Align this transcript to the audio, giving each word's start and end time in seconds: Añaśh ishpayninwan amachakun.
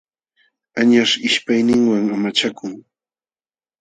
Añaśh 0.79 1.15
ishpayninwan 1.27 2.05
amachakun. 2.15 2.71